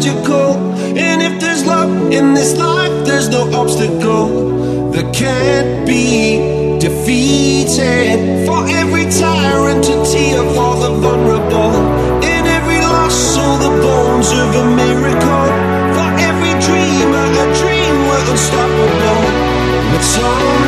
[0.00, 0.56] magical.
[0.96, 8.46] And if there's love in this life, there's no obstacle that can't be defeated.
[8.46, 11.74] For every tyrant, a tear for the vulnerable.
[12.24, 15.48] In every loss, all the bones of a miracle.
[15.96, 19.22] For every dreamer, a dream we're unstoppable.
[19.92, 20.59] With something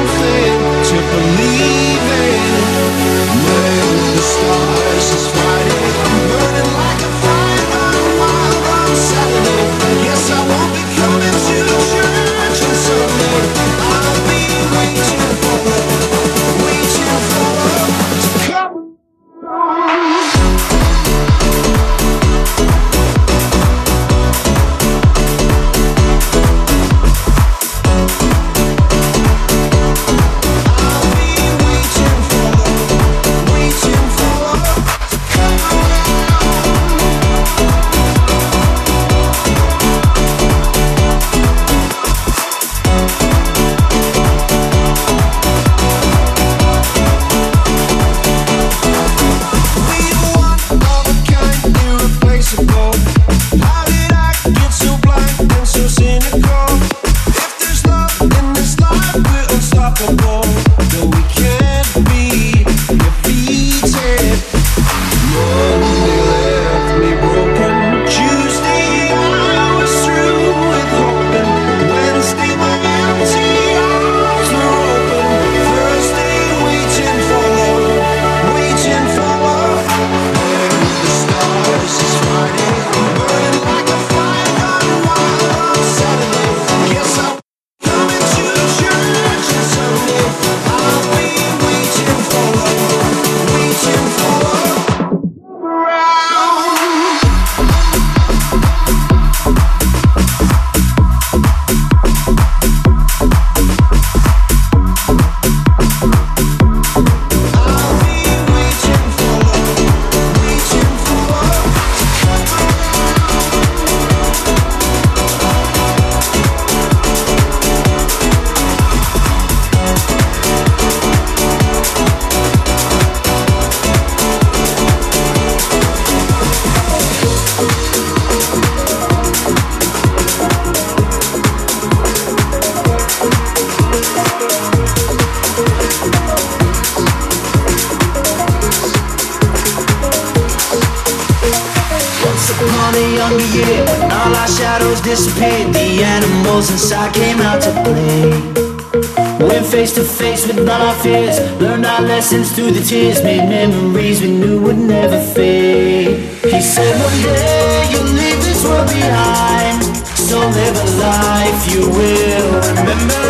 [152.54, 156.18] through the tears, made memories we knew would never fade.
[156.44, 159.82] He said, One day you'll leave this world behind,
[160.16, 163.26] so live a life you will remember.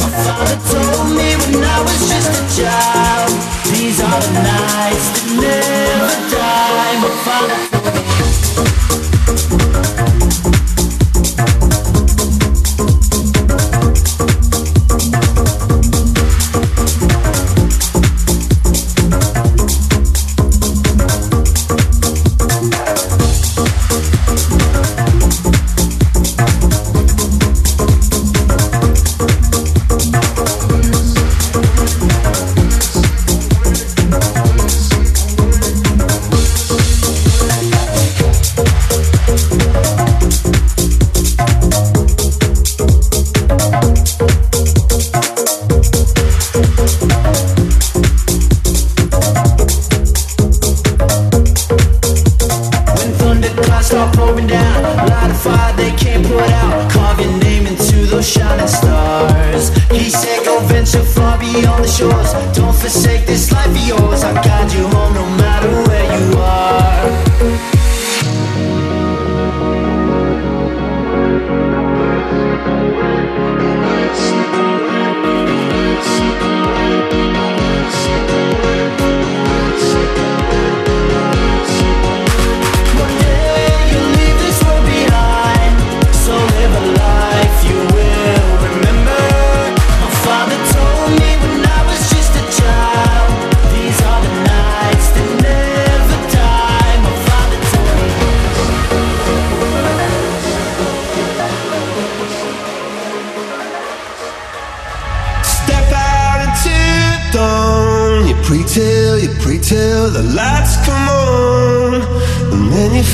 [0.00, 3.32] My father told me when I was just a child,
[3.68, 6.37] these are the nights that never die.
[54.28, 56.90] Start down, light a fire they can't put out.
[56.90, 59.70] Carve your name into those shining stars.
[59.90, 62.32] He said, Go venture far beyond the shores.
[62.56, 64.24] Don't forsake this life of yours.
[64.24, 64.42] I'll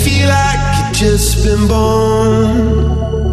[0.03, 3.24] feel like you've just been born.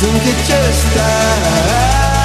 [0.00, 2.17] think it just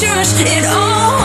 [0.00, 1.21] rush it all?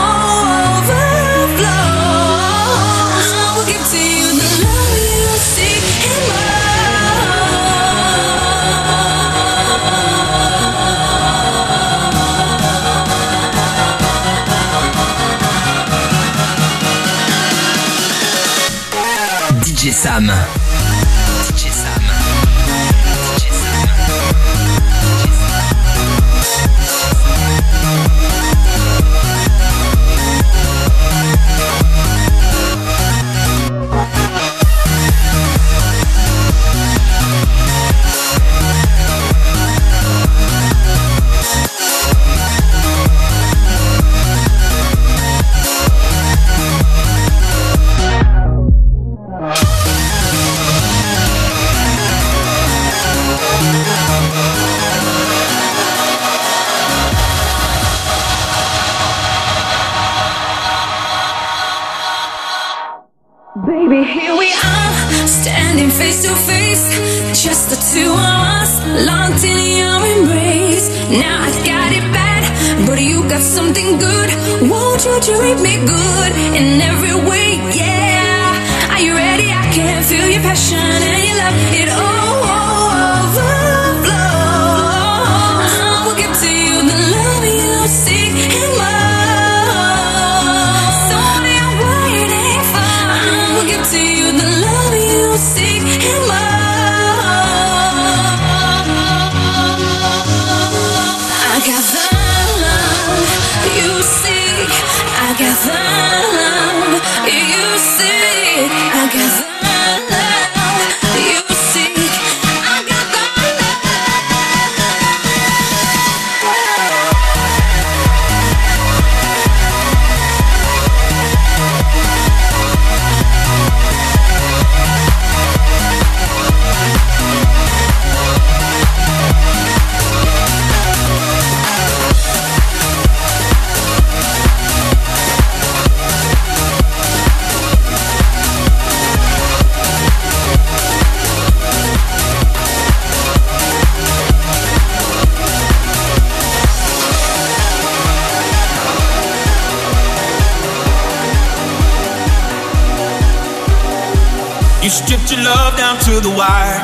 [154.88, 156.80] You stripped your love down to the wire.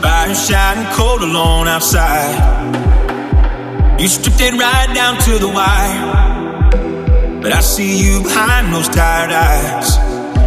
[0.00, 2.32] Fire shining cold alone outside.
[4.00, 7.42] You stripped it right down to the wire.
[7.42, 9.98] But I see you behind those tired eyes.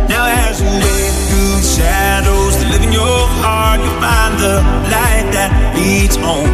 [0.10, 5.30] Now as you wade through shadows that live in your heart, you find the light
[5.38, 6.50] that leads home.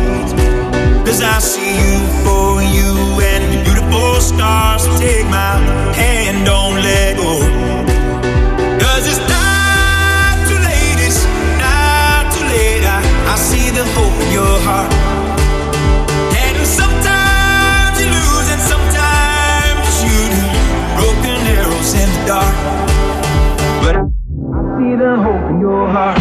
[1.06, 1.96] Cause I see you
[2.28, 2.92] for you
[3.24, 4.84] and your beautiful scars.
[4.84, 5.56] So take my
[5.96, 7.45] hand, don't let go.
[14.32, 14.92] Your heart.
[16.44, 20.34] And sometimes you lose, and sometimes you shoot
[20.98, 22.56] broken arrows in the dark.
[23.84, 24.04] But I,
[24.78, 26.20] see the hope in your heart.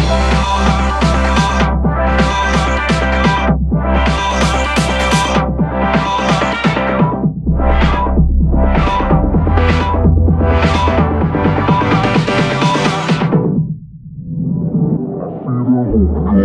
[16.27, 16.44] I've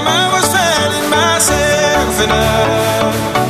[1.49, 3.40] and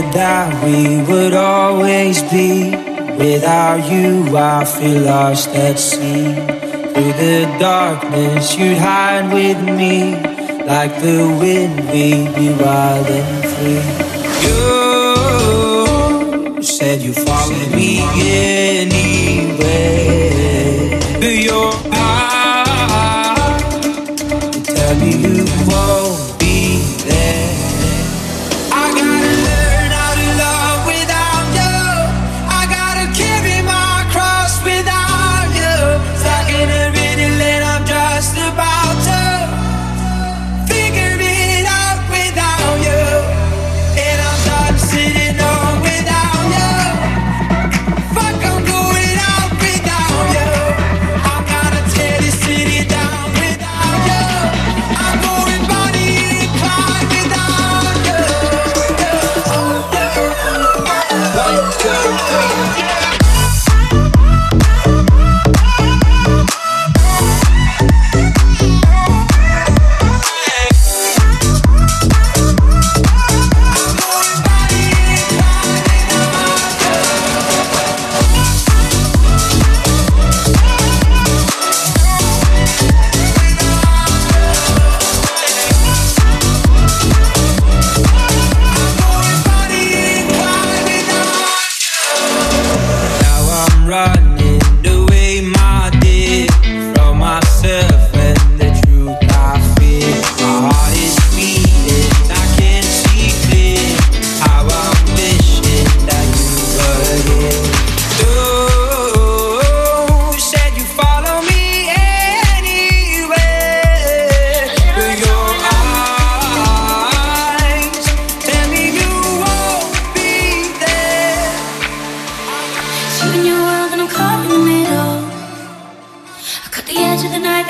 [0.00, 2.70] said that we would always be.
[3.18, 6.34] Without you, I feel lost at sea.
[6.92, 10.14] Through the darkness, you'd hide with me.
[10.64, 13.82] Like the wind, we'd be wild and free.
[14.44, 14.56] You
[16.62, 18.79] said you followed me, in.
[61.90, 63.09] yeah.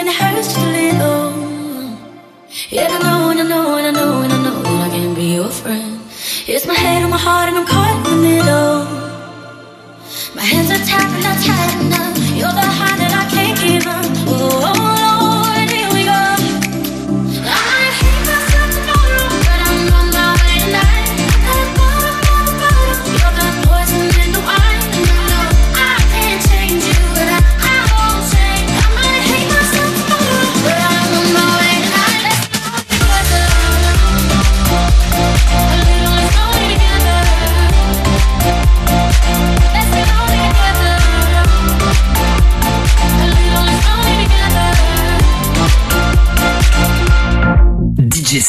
[0.01, 1.99] and it hurts just a little.
[2.71, 5.15] Yeah, I know, and I know, and I know, and I know that I can
[5.15, 6.01] be your friend.
[6.49, 8.80] It's my head and my heart, and I'm caught in the middle.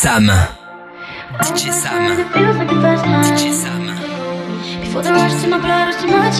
[0.02, 0.26] Sam.
[1.42, 2.18] DJ Sam?
[4.82, 6.40] Before the rush to my blood was too much